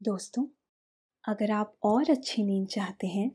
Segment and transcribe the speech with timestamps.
[0.00, 0.44] दोस्तों,
[1.24, 3.30] अगर आप और अच्छी नींद चाहते हैं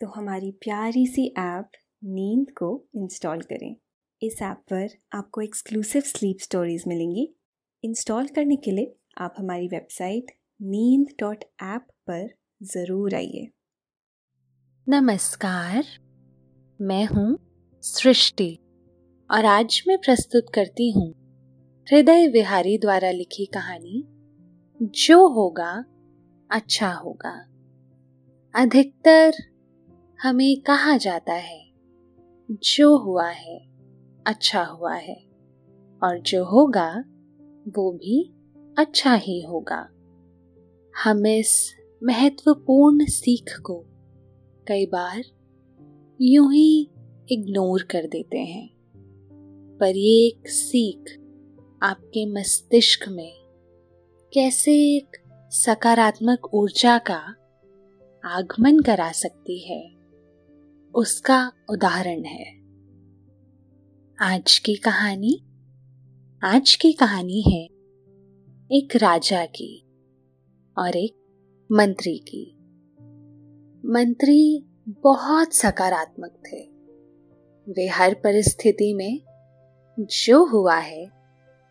[0.00, 1.70] तो हमारी प्यारी सी ऐप
[2.04, 3.74] नींद को इंस्टॉल करें।
[4.22, 7.28] इस ऐप पर आपको एक्सक्लूसिव स्लीप स्टोरीज मिलेंगी।
[7.84, 12.26] इंस्टॉल करने के लिए आप हमारी वेबसाइट नींद डॉट ऐप पर
[12.66, 13.46] ज़रूर आइए।
[14.86, 15.84] नमस्कार,
[16.80, 17.38] मैं हूँ
[17.84, 18.52] सृष्टि
[19.30, 21.12] और आज मैं प्रस्तुत करती हूँ
[21.86, 24.02] हृदय विहारी द्वारा लिखी कहानी,
[24.80, 25.72] जो होगा
[26.50, 27.46] अच्छा होगा।
[28.54, 29.32] अधिकतर
[30.22, 31.70] हमें कहा जाता है,
[32.50, 33.68] जो हुआ है
[34.26, 35.24] अच्छा हुआ है,
[36.02, 37.04] और जो होगा,
[37.68, 38.34] वो भी
[38.78, 39.88] अच्छा ही होगा।
[41.04, 43.84] हम इस महत्वपूर्ण सीख को
[44.68, 45.24] कई बार
[46.20, 46.90] यूँ ही
[47.30, 48.78] इग्नोर कर देते हैं।
[49.80, 51.18] पर ये एक सीख
[51.82, 53.32] आपके मस्तिष्क में
[54.32, 57.34] कैसे एक सकारात्मक ऊर्जा का
[58.24, 59.96] आगमन करा सकती है।
[60.94, 62.58] उसका उदाहरण है।
[64.22, 65.44] आज की कहानी,
[66.44, 67.64] आज की कहानी है
[68.72, 69.86] एक राजा की
[70.78, 71.16] और एक
[71.72, 72.56] मंत्री की।
[73.88, 76.62] मंत्री बहुत सकारात्मक थे।
[77.72, 79.20] वे हर परिस्थिति में
[80.00, 81.06] जो हुआ है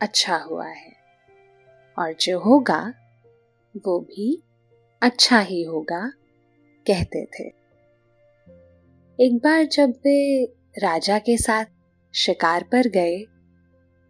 [0.01, 0.93] अच्छा हुआ है।
[1.99, 2.93] और जो होगा
[3.77, 4.43] वो भी
[5.01, 6.13] अच्छा ही होगा,
[6.85, 7.43] कहते थे।
[9.19, 10.45] एक बार जब वे
[10.77, 11.65] राजा के साथ
[12.13, 13.17] शिकार पर गए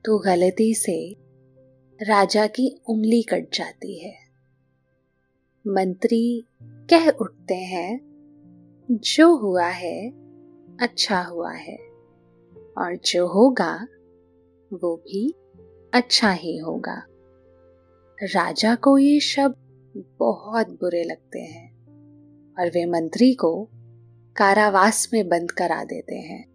[0.05, 1.15] तो गलती से
[1.99, 4.15] राजा की उंगली कट जाती है।
[5.65, 7.99] मंत्री कह उठते हैं,
[8.91, 10.09] जो हुआ है
[10.79, 11.77] अच्छा हुआ है,
[12.77, 13.87] और जो होगा,
[14.73, 15.33] वो भी
[15.93, 17.01] अच्छा ही होगा।
[18.23, 19.55] राजा को ये शब्द
[20.19, 21.73] बहुत बुरे लगते हैं
[22.59, 23.69] और वे मंत्री को
[24.37, 26.47] कारावास में बंद करा देते हैं।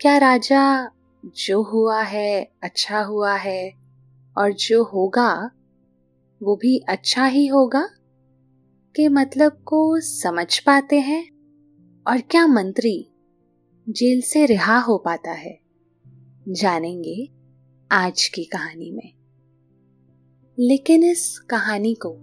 [0.00, 0.90] क्या राजा
[1.24, 3.74] जो हुआ है अच्छा हुआ है
[4.38, 5.50] और जो होगा,
[6.42, 7.88] वो भी अच्छा ही होगा?
[8.96, 11.30] के मतलब को समझ पाते हैं?
[12.06, 13.10] और क्या मंत्री
[13.88, 15.60] जेल से रिहा हो पाता है?
[16.48, 17.30] जानेंगे
[17.92, 19.23] आज की कहानी में।
[20.60, 22.16] लेकिन इस कहानी को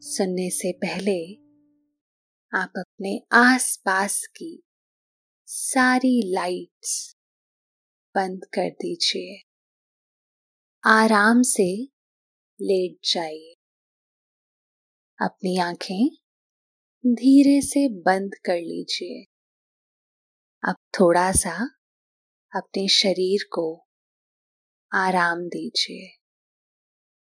[0.00, 1.34] सुनने से पहले
[2.60, 4.62] आप अपने आसपास की
[5.46, 7.16] सारी लाइट्स
[8.14, 9.42] बंद कर दीजिए।
[10.84, 11.84] आराम से
[12.60, 13.54] लेट जाइए।
[15.22, 16.08] अपनी आँखें
[17.06, 19.24] धीरे से बंद कर लीजिए।
[20.68, 21.70] अब थोड़ा सा
[22.56, 23.86] अपने शरीर को
[24.92, 26.25] आराम दीजिए।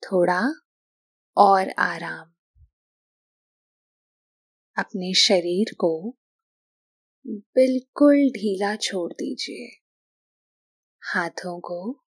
[0.06, 0.42] थोड़ा
[1.36, 2.32] और आराम।
[4.78, 6.16] अपने शरीर को
[7.26, 9.80] बिल्कुल ढीला छोड़ दीजिए।
[11.02, 12.04] हाथों को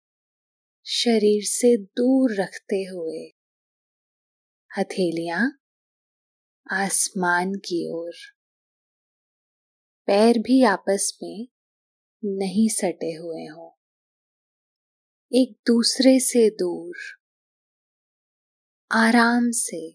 [0.86, 3.34] शरीर से दूर रखते हुए।
[4.78, 5.60] हथेलियाँ
[6.72, 8.12] आसमान की ओर।
[10.06, 11.48] पैर भी आपस में
[12.24, 13.70] नहीं सटे हुए हों।
[15.32, 17.17] एक दूसरे से दूर।
[18.92, 19.90] आराम से।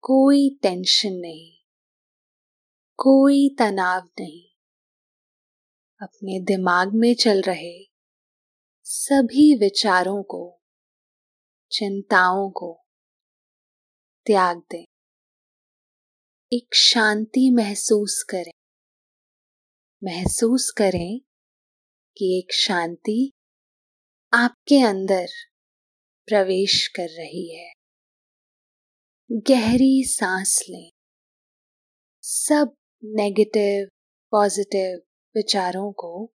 [0.00, 1.52] कोई टेंशन नहीं।
[2.96, 4.48] कोई तनाव नहीं।
[6.02, 7.84] अपने दिमाग में चल रहे
[8.84, 10.60] सभी विचारों को,
[11.70, 12.84] चिंताओं को
[14.26, 14.84] त्याग दें।
[16.52, 18.52] एक शांति महसूस करें।
[20.04, 21.20] महसूस करें
[22.16, 23.32] कि एक शांति
[24.32, 25.26] आपके अंदर
[26.28, 27.72] प्रवेश कर रही है।
[29.32, 30.90] गहरी सांस लें।
[32.22, 32.74] सब
[33.04, 33.88] नेगेटिव
[34.30, 35.02] पॉजिटिव
[35.36, 36.32] विचारों को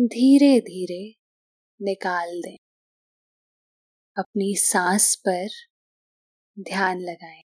[0.00, 1.14] धीरे धीरे
[1.82, 2.56] निकाल दें।
[4.18, 5.48] अपनी सांस पर
[6.58, 7.42] ध्यान लगाएँ।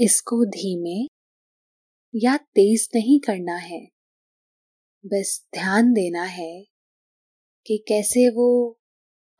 [0.00, 1.06] इसको धीमे
[2.28, 3.86] या तेज नहीं करना है।
[5.06, 6.64] बस ध्यान देना है
[7.66, 8.78] कि कैसे वो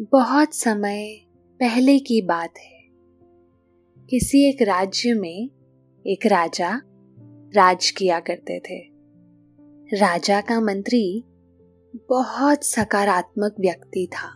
[0.00, 1.20] बहुत समय
[1.60, 2.82] पहले की बात है।
[4.10, 5.50] किसी एक राज्य में
[6.06, 6.80] एक राजा
[7.56, 8.78] राज किया करते थे।
[9.96, 11.24] राजा का मंत्री
[12.08, 14.28] बहुत सकारात्मक व्यक्ति था।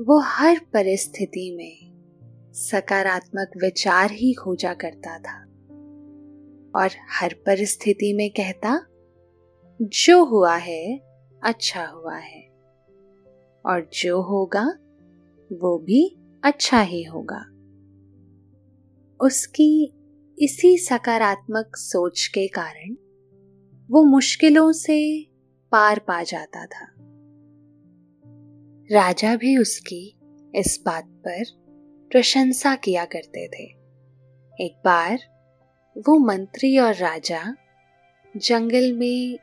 [0.00, 1.98] वो हर परिस्थिति में
[2.52, 5.42] सकारात्मक विचार ही खोजा करता था।
[6.80, 8.86] और हर परिस्थिति में कहता,
[9.82, 10.98] जो हुआ है
[11.42, 12.47] अच्छा हुआ है।
[13.68, 14.64] और जो होगा,
[15.52, 17.40] वो भी अच्छा ही होगा।
[19.26, 19.94] उसकी
[20.38, 22.96] इसी सकारात्मक सोच के कारण
[23.90, 25.22] वो मुश्किलों से
[25.72, 26.94] पार पा जाता था।
[28.92, 30.18] राजा भी उसकी
[30.54, 31.44] इस बात पर
[32.10, 33.64] प्रशंसा किया करते थे।
[34.64, 35.18] एक बार
[35.98, 37.56] वो मंत्री और राजा
[38.36, 39.38] जंगल में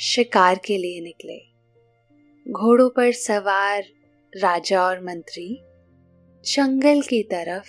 [0.00, 1.55] शिकार के लिए निकले।
[2.50, 3.84] घोड़ों पर सवार
[4.32, 5.62] राजा और मंत्री
[6.44, 7.68] जंगल की तरफ़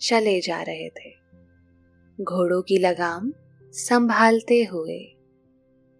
[0.00, 1.10] चले जा रहे थे।
[2.20, 3.32] घोड़ों की लगाम
[3.72, 5.16] संभालते हुए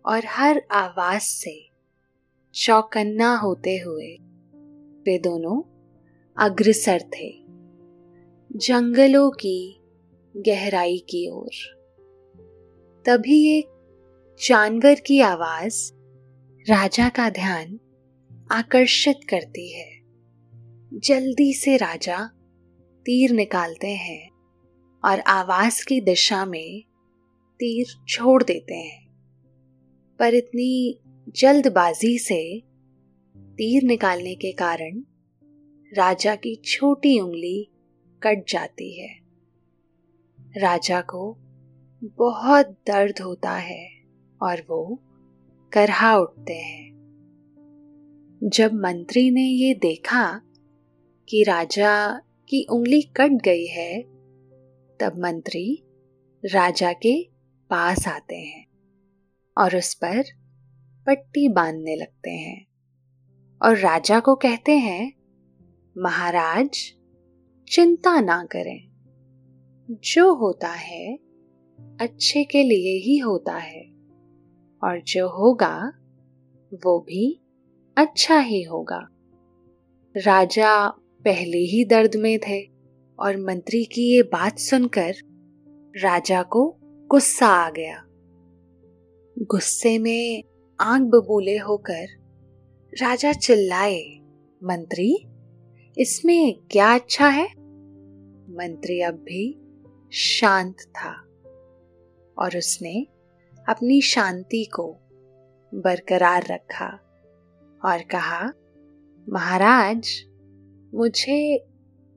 [0.07, 1.71] और हर आवाज़ से
[2.55, 4.17] चौकन्ना होते हुए
[5.07, 5.63] वे दोनों
[6.37, 7.31] अग्रसर थे,
[8.53, 9.81] जंगलों की
[10.37, 11.51] गहराई की ओर।
[13.05, 13.67] तभी एक
[14.49, 15.93] जानवर की आवाज़
[16.71, 17.79] राजा का ध्यान
[18.53, 20.01] आकर्षित करती है।
[20.95, 22.27] जल्दी से राजा
[23.01, 24.31] तीर निकालते हैं
[25.05, 26.83] और आवाज़ की दिशा में
[27.55, 29.07] तीर छोड़ देते हैं।
[30.19, 32.63] पर इतनी जल्दबाजी से
[33.37, 35.03] तीर निकालने के कारण
[35.97, 37.69] राजा की छोटी उंगली
[38.23, 39.19] कट जाती है।
[40.41, 41.37] राजा को
[42.05, 43.89] बहुत दर्द होता है
[44.43, 44.99] और वो
[45.73, 46.92] करहा उठते हैं।
[48.45, 50.41] जब मंत्री ने ये देखा
[51.29, 54.03] कि राजा की उंगली कट गई है,
[55.01, 55.83] तब मंत्री
[56.45, 57.23] राजा के
[57.71, 58.67] पास आते हैं
[59.59, 60.25] और उस पर
[61.07, 62.67] पट्टी बांधने लगते हैं
[63.63, 65.13] और राजा को कहते हैं,
[65.99, 66.95] महाराज,
[67.73, 68.91] चिंता ना करें।
[70.05, 71.17] जो होता है,
[72.01, 73.93] अच्छे के लिए ही होता है
[74.85, 75.93] और जो होगा,
[76.75, 77.42] वो भी
[77.97, 79.09] अच्छा ही होगा।
[80.17, 80.89] राजा
[81.25, 82.71] पहले ही दर्द में थे
[83.19, 85.15] और मंत्री की ये बात सुनकर
[85.97, 88.05] राजा को गुस्सा आ गया।
[89.39, 90.45] गुस्से में
[90.81, 92.07] आँख बबूले होकर
[93.03, 94.03] राजा चिल्लाए,
[94.65, 95.27] मंत्री,
[95.99, 97.47] इसमें क्या अच्छा है?
[98.57, 99.61] मंत्री अब भी
[100.13, 101.13] शांत था
[102.39, 103.07] और उसने
[103.69, 104.93] अपनी शांति को
[105.75, 107.12] बरकरार रखा।
[107.85, 108.53] और कहा,
[109.29, 110.09] महाराज,
[110.95, 111.57] मुझे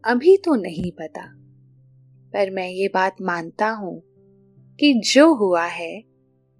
[0.05, 1.33] अभी तो नहीं पता,
[2.33, 4.01] पर मैं ये बात मानता हूँ
[4.79, 6.03] कि जो हुआ है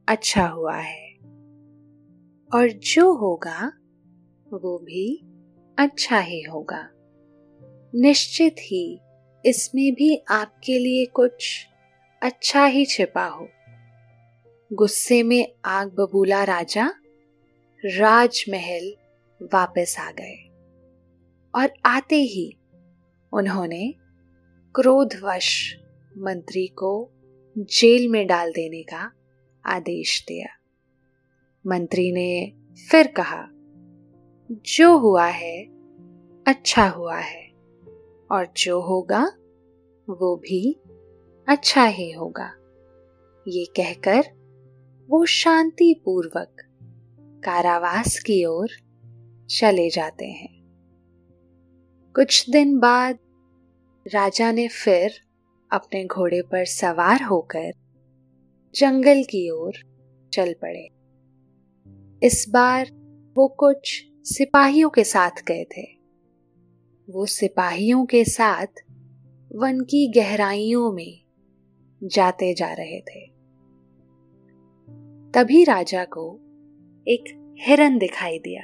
[0.07, 1.05] अच्छा हुआ है।
[2.53, 3.71] और जो होगा,
[4.53, 5.25] वो भी
[5.79, 6.89] अच्छा ही होगा।
[7.95, 8.99] निश्चित ही
[9.45, 11.65] इसमें भी आपके लिए कुछ
[12.21, 13.47] अच्छा ही छिपा हो।
[14.73, 16.93] गुस्से में आग बबूला राजा
[17.85, 18.95] राजमहल
[19.43, 20.49] वापस आ गए।
[21.55, 22.57] और आते ही
[23.33, 23.93] उन्होंने
[24.75, 25.77] क्रोधवश
[26.17, 27.09] मंत्री को
[27.57, 29.11] जेल में डाल देने का
[29.65, 30.47] आदेश दिया।
[31.67, 32.53] मंत्री ने
[32.91, 33.47] फिर कहा,
[34.51, 35.63] जो हुआ है
[36.47, 37.51] अच्छा हुआ है,
[38.31, 39.31] और जो होगा,
[40.09, 40.79] वो भी
[41.47, 42.55] अच्छा ही होगा।
[43.47, 44.23] ये कहकर
[45.09, 46.64] वो शांति पूर्वक
[47.45, 48.67] कारावास की ओर
[49.49, 50.63] चले जाते हैं।
[52.15, 53.19] कुछ दिन बाद
[54.13, 55.11] राजा ने फिर
[55.71, 57.71] अपने घोड़े पर सवार होकर
[58.75, 59.73] जंगल की ओर
[60.33, 60.89] चल पड़े।
[62.27, 62.91] इस बार
[63.37, 65.83] वो कुछ सिपाहियों के साथ गए थे।
[67.09, 68.67] वो सिपाहियों के साथ
[69.55, 71.21] वन की गहराइयों में
[72.03, 73.27] जाते जा रहे थे।
[75.31, 76.39] तभी राजा को
[77.07, 78.61] एक हिरन दिखाई दिया।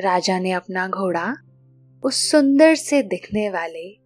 [0.00, 1.34] राजा ने अपना घोड़ा
[2.04, 3.98] उस सुंदर से दिखने वाले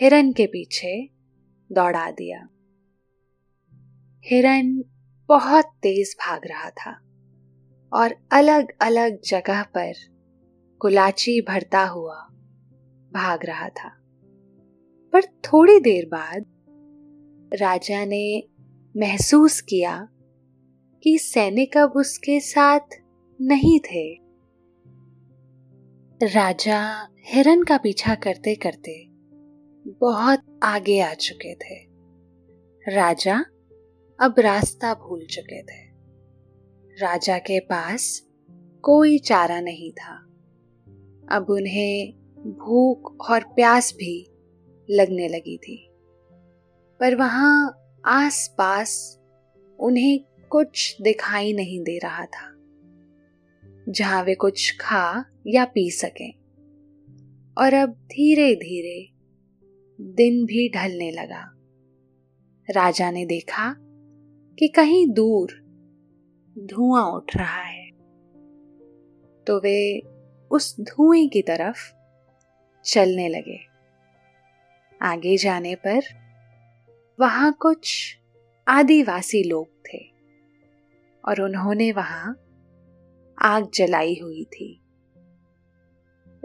[0.00, 1.08] हिरन के पीछे
[1.72, 2.48] दौड़ा दिया।
[4.26, 4.84] हिरन
[5.28, 6.92] बहुत तेज भाग रहा था
[7.92, 9.92] और अलग अलग जगह पर
[10.80, 12.16] कुलाची भरता हुआ
[13.12, 13.88] भाग रहा था।
[15.12, 16.44] पर थोड़ी देर बाद
[17.54, 18.42] राजा ने
[18.96, 20.08] महसूस किया
[21.02, 22.80] कि सैनिक अब उसके साथ
[23.40, 24.14] नहीं थे।
[26.26, 29.06] राजा हिरन का पीछा करते करते
[29.86, 31.74] बहुत आगे आ चुके थे।
[32.94, 33.44] राजा
[34.20, 35.90] अब रास्ता भूल चुके थे।
[37.02, 38.26] राजा के पास
[38.82, 40.14] कोई चारा नहीं था।
[41.36, 44.30] अब उन्हें भूख और प्यास भी
[44.90, 45.90] लगने लगी थी।
[47.00, 49.20] पर वहाँ आस पास
[49.78, 52.54] उन्हें कुछ दिखाई नहीं दे रहा था।
[53.88, 56.32] जहाँ वे कुछ खा या पी सकें।
[57.58, 59.08] और अब धीरे धीरे
[60.00, 61.52] दिन भी ढलने लगा।
[62.70, 63.76] राजा ने देखा
[64.58, 65.48] कि कहीं दूर
[66.58, 67.90] धुआँ उठ रहा है।
[69.46, 70.02] तो वे
[70.50, 71.94] उस धुएँ की तरफ़
[72.84, 73.60] चलने लगे।
[75.02, 76.00] आगे जाने पर
[77.20, 78.16] वहाँ कुछ
[78.68, 79.79] आदिवासी लोग
[81.24, 82.32] और उन्होंने वहाँ
[83.42, 84.80] आग जलाई हुई थी।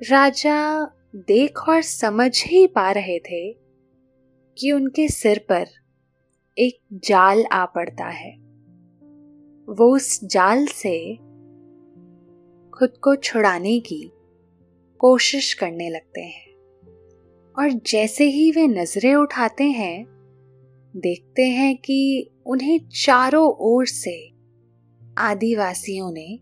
[0.10, 3.53] राजा देख और समझ ही पा रहे थे
[4.58, 5.65] कि उनके सिर पर
[6.58, 8.32] एक जाल आ पड़ता है।
[9.70, 11.15] वो उस जाल से
[12.70, 14.12] खुद को छुड़ाने की
[15.00, 16.53] कोशिश करने लगते हैं
[17.60, 20.05] और जैसे ही वे नज़रें उठाते हैं,
[20.96, 24.35] देखते हैं कि उन्हें चारों ओर से
[25.17, 26.39] आदिवासियों ने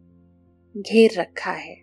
[0.75, 1.75] घेर रखा है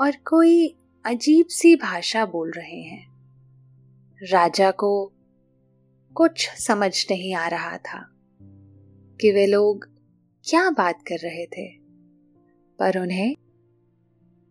[0.00, 3.06] और कोई अजीब सी भाषा बोल रहे हैं।
[4.30, 5.12] राजा को
[6.16, 8.08] कुछ समझ नहीं आ रहा था
[9.20, 9.84] कि वे लोग
[10.44, 11.68] क्या बात कर रहे थे,
[12.78, 13.34] पर उन्हें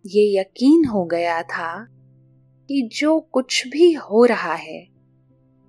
[0.06, 1.88] ये यकीन हो गया था
[2.70, 4.88] कि जो कुछ भी हो रहा है,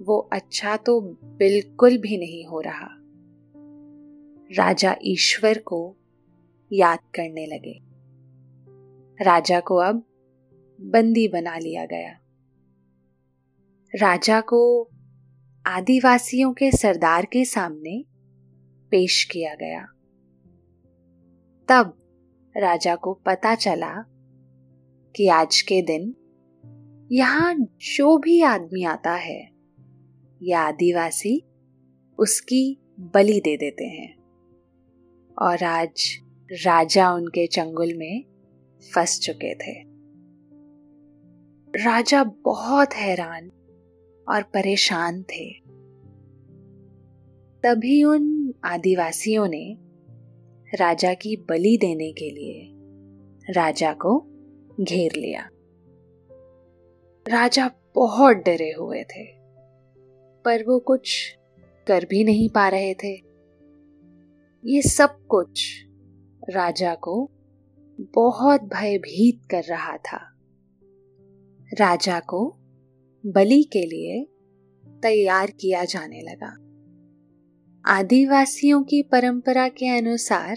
[0.03, 1.01] वो अच्छा तो
[1.39, 2.89] बिल्कुल भी नहीं हो रहा।
[4.59, 5.97] राजा ईश्वर को
[6.73, 7.81] याद करने लगे।
[9.25, 10.05] राजा को अब
[10.81, 12.19] बंदी बना लिया गया।
[13.95, 14.91] राजा को
[15.67, 18.05] आदिवासियों के सरदार के सामने
[18.91, 19.87] पेश किया गया।
[21.69, 21.99] तब
[22.57, 23.95] राजा को पता चला
[25.17, 26.15] कि आज के दिन
[27.13, 27.55] यहाँ
[27.97, 29.51] जो भी आदमी आता है,
[30.43, 31.43] या आदिवासी,
[32.19, 34.22] उसकी बलि दे देते हैं।
[35.39, 36.19] और आज
[36.65, 38.25] राजा उनके चंगुल में
[38.95, 39.73] फंस चुके थे।
[41.85, 43.51] राजा बहुत हैरान
[44.29, 45.51] और परेशान थे।
[47.65, 49.77] तभी उन आदिवासियों ने
[50.75, 52.69] राजा की बलि देने के लिए
[53.53, 54.19] राजा को
[54.81, 55.49] घेर लिया।
[57.29, 59.25] राजा बहुत डरे हुए थे,
[60.45, 61.37] पर वो कुछ
[61.87, 63.32] कर भी नहीं पा रहे थे।
[64.65, 65.83] ये सब कुछ
[66.51, 67.31] राजा को
[68.01, 70.39] बहुत भयभीत कर रहा था।
[71.81, 72.57] राजा को
[73.27, 74.25] बलि के लिए
[75.03, 76.57] तैयार किया जाने लगा।
[77.93, 80.57] आदिवासियों की परंपरा के अनुसार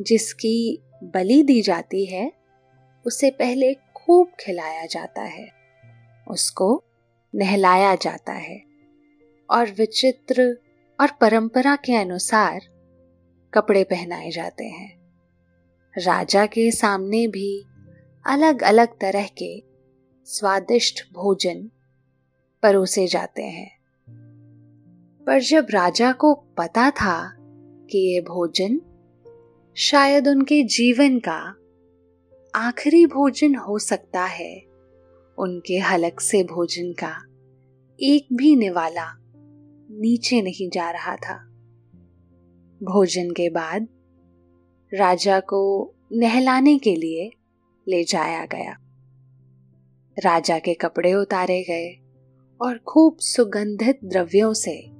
[0.00, 2.32] जिसकी बलि दी जाती है,
[3.06, 5.48] उसे पहले खूब खिलाया जाता है,
[6.30, 6.84] उसको
[7.34, 8.62] नहलाया जाता है
[9.50, 10.58] और विचित्र
[11.00, 12.75] और परंपरा के अनुसार
[13.56, 14.98] कपड़े पहनाए जाते हैं।
[15.98, 17.64] राजा के सामने भी
[18.26, 19.62] अलग अलग तरह के
[20.24, 21.70] स्वादिष्ट भोजन
[22.62, 23.76] परोसे जाते हैं।
[25.26, 27.32] पर जब राजा को पता था
[27.90, 28.80] कि ये भोजन
[29.76, 31.56] शायद उनके जीवन का
[32.54, 34.62] आखिरी भोजन हो सकता है,
[35.38, 37.22] उनके हलक से भोजन का
[38.00, 39.18] एक भी निवाला
[39.90, 41.55] नीचे नहीं जा रहा था।
[42.82, 43.88] भोजन के बाद
[44.94, 47.30] राजा को नहलाने के लिए
[47.88, 48.76] ले जाया गया।
[50.24, 51.98] राजा के कपड़े उतारे गए
[52.60, 54.90] और खूब सुगंधित द्रव्यों से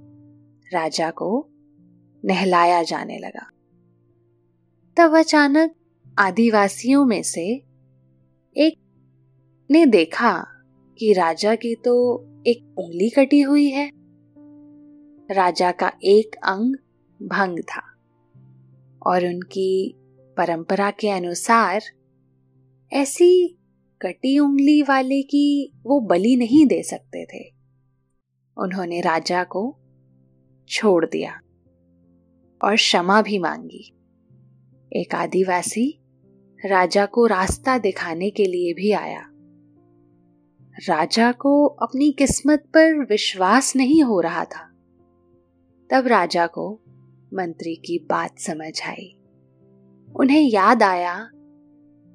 [0.74, 1.48] राजा को
[2.24, 3.50] नहलाया जाने लगा।
[4.96, 5.74] तब अचानक
[6.18, 7.46] आदिवासियों में से
[8.56, 8.74] एक
[9.70, 10.46] ने देखा
[10.98, 13.90] कि राजा की तो एक उंगली कटी हुई है।
[15.30, 16.76] राजा का एक अंग
[17.22, 17.82] भंग था।
[19.06, 19.94] और उनकी
[20.36, 21.82] परंपरा के अनुसार,
[22.92, 23.58] ऐसी
[24.02, 27.54] कटी उंगली वाले की वो बलि नहीं दे सकते थे।
[28.58, 29.76] उन्होंने राजा को
[30.68, 31.40] छोड़ दिया
[32.64, 33.92] और क्षमा भी मांगी।
[34.92, 36.00] एक आदिवासी
[36.66, 39.28] राजा को रास्ता दिखाने के लिए भी आया।
[40.88, 44.72] राजा को अपनी किस्मत पर विश्वास नहीं हो रहा था।
[45.90, 46.80] तब राजा को
[47.36, 49.12] मंत्री की बात समझ आई।
[50.20, 51.14] उन्हें याद आया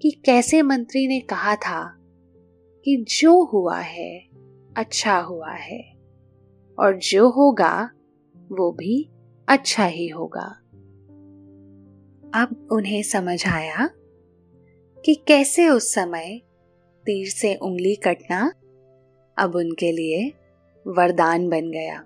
[0.01, 1.83] कि कैसे मंत्री ने कहा था
[2.85, 4.11] कि जो हुआ है
[4.77, 5.81] अच्छा हुआ है,
[6.77, 7.89] और जो होगा,
[8.35, 9.09] वो भी
[9.47, 10.47] अच्छा ही होगा।
[12.35, 13.89] अब उन्हें समझ आया
[14.97, 16.41] कि कैसे उस समय
[17.05, 18.41] तीर से उंगली कटना
[19.37, 20.27] अब उनके लिए
[20.85, 21.99] वरदान बन गया,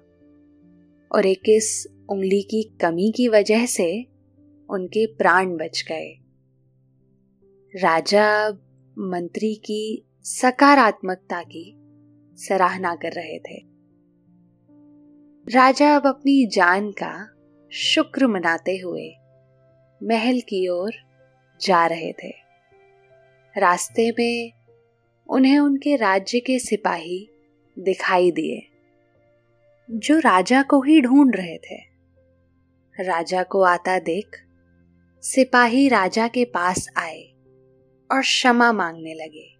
[1.12, 4.06] और एक इस उंगली की कमी की वजह से
[4.70, 6.18] उनके प्राण बच गए।
[7.74, 8.50] राजा
[8.98, 11.76] मंत्री की सकारात्मकता की
[12.36, 13.62] सराहना कर रहे थे।
[15.56, 17.30] राजा अब अपनी जान का
[17.72, 19.10] शुक्र मनाते हुए
[20.04, 20.92] महल की ओर
[21.62, 22.34] जा रहे थे।
[23.58, 24.52] रास्ते में
[25.30, 27.30] उन्हें उनके राज्य के सिपाही
[27.80, 28.62] दिखाई दिए,
[29.92, 31.95] जो राजा को ही ढूंढ रहे थे।
[33.00, 34.38] राजा को आता देख
[35.22, 37.22] सिपाही राजा के पास आए
[38.12, 39.58] और क्षमा मांगने लगे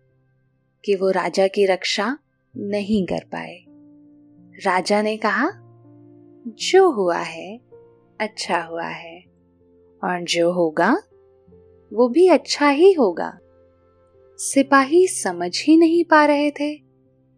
[0.86, 2.18] कि वो राजा की रक्षा
[2.58, 3.66] नहीं कर पाए।
[4.66, 5.50] राजा ने कहा,
[6.48, 7.62] जो हुआ है
[8.22, 9.20] अच्छा हुआ है,
[10.04, 10.92] और जो होगा,
[11.94, 13.40] वो भी अच्छा ही होगा।
[14.38, 16.76] सिपाही समझ ही नहीं पा रहे थे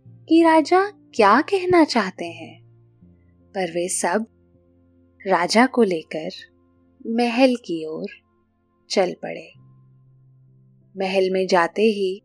[0.07, 2.63] कि राजा क्या कहना चाहते हैं,
[3.55, 4.25] पर वे सब
[5.27, 6.29] राजा को लेकर
[7.07, 8.05] महल की ओर
[8.89, 9.53] चल पड़े।
[10.97, 12.23] महल में जाते ही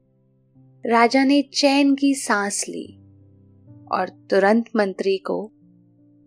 [0.87, 2.99] राजा ने चैन की सांस ली
[3.93, 5.53] और तुरंत मंत्री को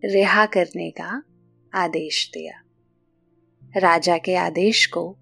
[0.05, 1.23] रिहा करने का
[1.73, 2.61] आदेश दिया।
[3.77, 5.17] राजा के आदेश को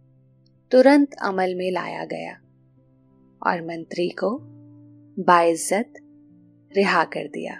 [0.71, 2.33] तुरंत अमल में लाया गया
[3.47, 4.39] और मंत्री को
[5.23, 5.93] बाइज्जत
[6.77, 7.55] रिहा कर दिया।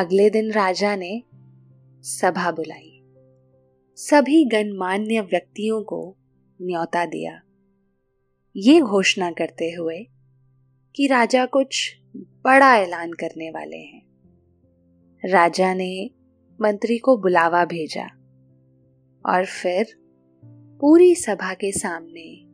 [0.00, 1.22] अगले दिन राजा ने
[2.06, 3.02] सभा बुलाई।
[3.96, 6.16] सभी गणमान्य व्यक्तियों को
[6.62, 7.40] न्योता दिया।
[8.56, 10.06] ये घोषणा करते हुए
[10.96, 14.06] कि राजा कुछ बड़ा ऐलान करने वाले हैं।
[15.24, 16.10] राजा ने
[16.60, 18.06] मंत्री को बुलावा भेजा
[19.26, 19.86] और फिर
[20.80, 22.44] पूरी सभा के सामने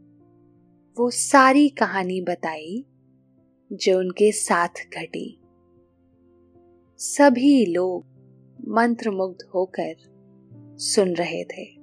[0.99, 2.85] वो सारी कहानी बताई
[3.73, 5.41] जो उनके साथ घटी।
[6.99, 8.12] सभी लोग
[8.69, 9.95] मंत्रमुग्ध होकर
[10.79, 11.77] सुन रहे थे।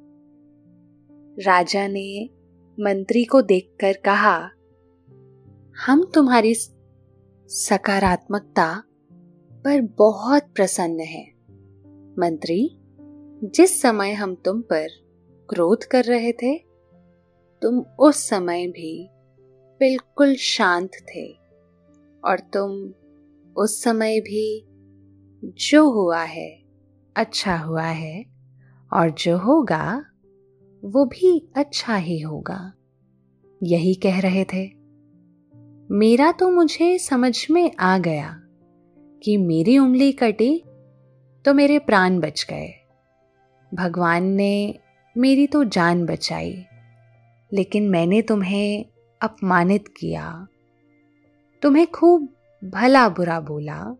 [1.41, 2.29] राजा ने
[2.79, 4.37] मंत्री को देखकर कहा,
[5.85, 6.53] हम तुम्हारी
[7.47, 8.83] सकारात्मकता
[9.51, 11.33] पर बहुत प्रसन्न हैं।
[12.19, 12.77] मंत्री,
[13.43, 14.87] जिस समय हम तुम पर
[15.49, 16.57] क्रोध कर रहे थे,
[17.61, 19.09] तुम उस समय भी
[19.79, 21.31] बिल्कुल शांत थे
[22.25, 22.93] और तुम
[23.57, 24.65] उस समय भी
[25.43, 26.58] जो हुआ है
[27.19, 28.25] अच्छा हुआ है
[28.93, 30.05] और जो होगा,
[30.83, 32.73] वो भी अच्छा ही होगा।
[33.63, 34.65] यही कह रहे थे।
[35.91, 38.39] मेरा तो मुझे समझ में आ गया
[39.23, 40.63] कि मेरी उंगली कटी
[41.45, 42.69] तो मेरे प्राण बच गए।
[43.71, 44.79] भगवान ने
[45.15, 46.65] मेरी तो जान बचाई,
[47.53, 48.85] लेकिन मैंने तुम्हें
[49.21, 50.47] अपमानित किया।
[51.61, 52.29] तुम्हें खूब
[52.63, 53.95] भला बुरा बोला,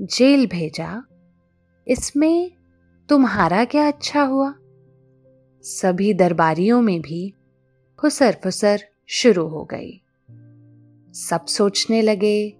[0.00, 1.02] जेल भेजा
[1.88, 2.52] इसमें
[3.08, 4.54] तुम्हारा क्या अच्छा हुआ?
[5.62, 7.34] सभी दरबारियों में भी
[7.98, 10.02] खुसर फुसर शुरू हो गई।
[11.12, 12.56] सब सोचने लगे,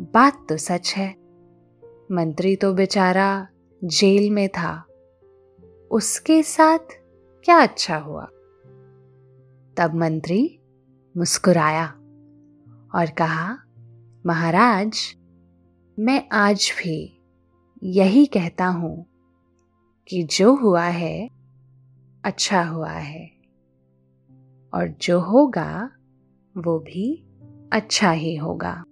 [0.00, 1.16] बात तो सच है।
[2.12, 3.48] मंत्री तो बेचारा
[3.84, 4.84] जेल में था।
[5.90, 6.78] उसके साथ
[7.44, 8.24] क्या अच्छा हुआ?
[9.76, 10.58] तब मंत्री
[11.16, 11.86] मुस्कुराया
[12.94, 13.58] और कहा,
[14.26, 15.16] महाराज,
[15.98, 17.17] मैं आज भी
[17.82, 19.06] यही कहता हूँ
[20.08, 21.30] कि जो हुआ है
[22.24, 23.30] अच्छा हुआ है।
[24.74, 25.90] और जो होगा,
[26.56, 27.24] वो भी
[27.72, 28.84] अच्छा ही होगा।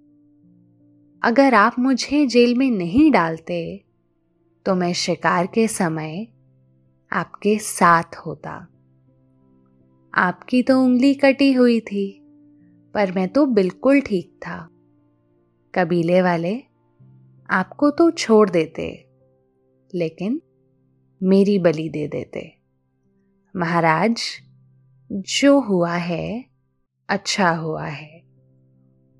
[1.23, 3.85] अगर आप मुझे जेल में नहीं डालते
[4.67, 6.29] तो मैं शिकार के समय
[7.13, 8.67] आपके साथ होता।
[10.15, 12.21] आपकी तो उंगली कटी हुई थी,
[12.95, 14.69] पर मैं तो बिल्कुल ठीक था।
[15.75, 16.63] कबीले वाले
[17.51, 18.89] आपको तो छोड़ देते,
[19.91, 20.41] लेकिन
[21.21, 22.53] मेरी बलि दे देते।
[23.55, 24.23] महाराज,
[25.11, 26.45] जो हुआ है
[27.09, 28.23] अच्छा हुआ है,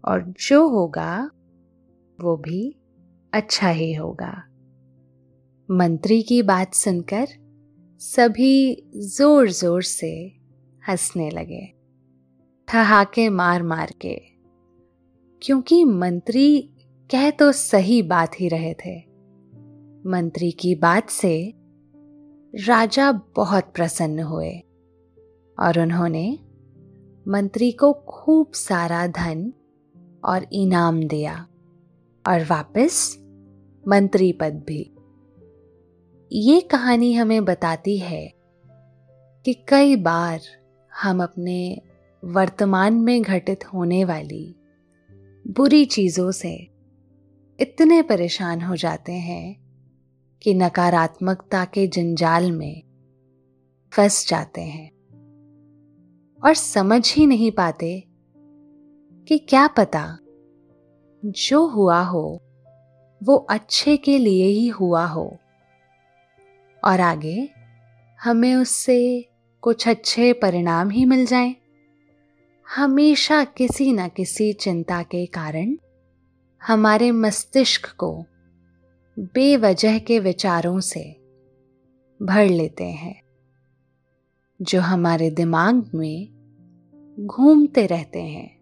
[0.05, 1.31] और जो होगा,
[2.19, 2.75] वो भी
[3.33, 4.33] अच्छा ही होगा।
[5.69, 7.27] मंत्री की बात सुनकर
[8.01, 10.13] सभी ज़ोर ज़ोर से
[10.83, 11.67] हंसने लगे।
[12.69, 14.15] ठहाके मार मार के,
[15.43, 16.49] क्योंकि मंत्री
[17.11, 18.99] कह तो सही बात ही रहे थे।
[20.11, 21.55] मंत्री की बात से
[22.67, 24.59] राजा बहुत प्रसन्न हुए
[25.59, 26.39] और उन्होंने
[27.29, 29.53] मंत्री को खूब सारा धन
[30.25, 31.47] और इनाम दिया
[32.29, 33.17] और वापस
[33.89, 34.91] मंत्री पद भी।
[36.33, 38.35] ये कहानी हमें बताती है
[39.45, 40.41] कि कई बार
[41.03, 41.83] हम अपने
[42.25, 44.57] वर्तमान में घटित होने वाली
[45.47, 46.76] बुरी चीज़ों से
[47.61, 49.57] इतने परेशान हो जाते हैं
[50.43, 52.83] कि नकारात्मकता के जंजाल में
[53.93, 54.91] फंस जाते हैं
[56.45, 58.05] और समझ ही नहीं पाते
[59.29, 60.19] कि क्या पता
[61.25, 62.43] जो हुआ हो,
[63.23, 65.39] वो अच्छे के लिए ही हुआ हो
[66.85, 67.49] और आगे
[68.23, 69.29] हमें उससे
[69.61, 71.57] कुछ अच्छे परिणाम ही मिल जाएँ।
[72.77, 75.77] हमेशा किसी न किसी चिंता के कारण
[76.67, 78.25] हमारे मस्तिष्क को
[79.19, 81.21] बेवजह के विचारों से
[82.23, 83.23] भर लेते हैं,
[84.63, 86.29] जो हमारे दिमाग में
[87.21, 88.59] घूमते रहते हैं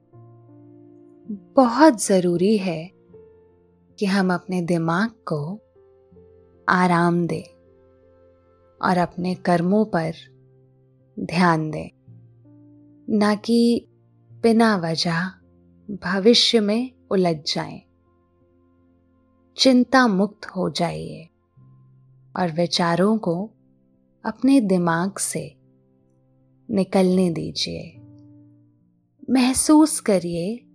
[1.57, 2.91] बहुत ज़रूरी है
[3.99, 5.61] कि हम अपने दिमाग को
[6.69, 7.45] आराम दें
[8.83, 10.13] और अपने कर्मों पर
[11.21, 11.91] ध्यान दें,
[13.19, 13.89] ना कि
[14.43, 15.27] बिना वजह
[15.91, 17.84] भविष्य में उलझ जाएँ।
[19.57, 21.29] चिंता मुक्त हो जाइए
[22.37, 23.51] और विचारों को
[24.25, 25.57] अपने दिमाग से
[26.71, 28.01] निकलने दीजिए।
[29.31, 30.67] महसूस करिए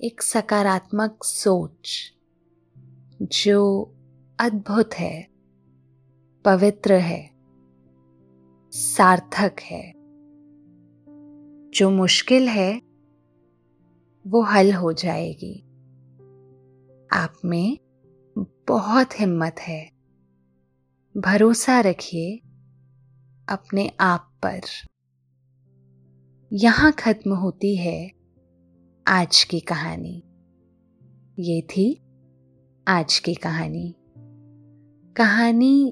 [0.00, 2.12] एक सकारात्मक सोच
[3.22, 3.92] जो
[4.40, 5.28] अद्भुत है,
[6.44, 7.30] पवित्र है,
[8.70, 9.94] सार्थक है।
[11.70, 12.82] जो मुश्किल है,
[14.26, 15.60] वो हल हो जाएगी।
[17.12, 17.78] आप में
[18.38, 19.90] बहुत हिम्मत है।
[21.16, 22.36] भरोसा रखिए
[23.48, 24.60] अपने आप पर।
[26.52, 28.12] यहाँ खत्म होती है
[29.06, 30.24] आज की कहानी।
[31.38, 32.02] ये थी
[32.88, 33.96] आज की कहानी।
[35.16, 35.90] कहानी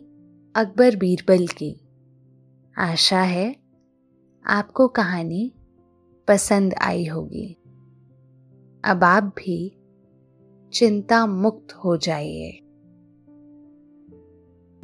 [0.57, 1.89] अकबर बीरबल की।
[2.79, 3.57] आशा है
[4.47, 5.55] आपको कहानी
[6.29, 7.55] पसंद आई होगी।
[8.85, 9.82] अब आप भी
[10.73, 12.59] चिंता मुक्त हो जाइए।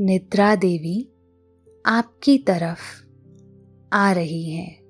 [0.01, 1.09] निद्रा देवी
[1.87, 3.05] आपकी तरफ़
[3.93, 4.83] आ रही हैं।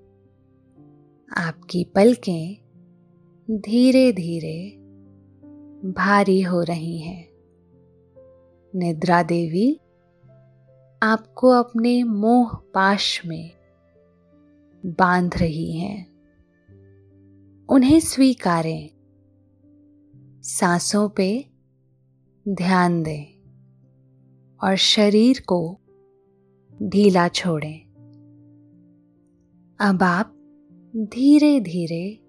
[1.36, 2.56] आपकी पलकें
[3.50, 4.70] धीरे धीरे
[5.90, 7.28] भारी हो रही हैं।
[8.74, 9.80] निद्रा देवी
[11.02, 13.50] आपको अपने मोह पाश में
[14.86, 16.06] बाँध रही हैं।
[17.68, 18.97] उन्हें स्वीकारें।
[20.42, 21.46] सांसों पे
[22.48, 23.24] ध्यान दें
[24.64, 25.80] और शरीर को
[26.82, 27.80] ढीला छोड़ें।
[29.80, 30.34] अब आप
[30.96, 32.20] धीरे धीरे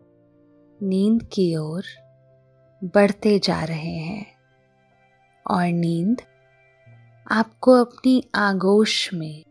[0.81, 1.83] नींद की ओर
[2.83, 4.25] बढ़ते जा रहे हैं
[5.47, 6.21] और नींद
[7.31, 9.43] आपको अपनी आगोश में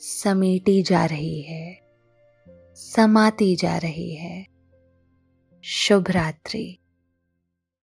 [0.00, 1.80] समेटी जा रही है,
[2.74, 4.46] समाती जा रही है।
[5.62, 6.78] शुभ रात्रि।